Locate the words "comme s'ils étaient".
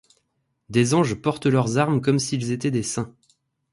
2.01-2.71